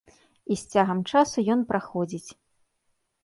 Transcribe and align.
І 0.53 0.55
з 0.61 0.77
цягам 0.77 1.03
часу 1.11 1.43
ён 1.55 1.61
праходзіць. 1.71 2.29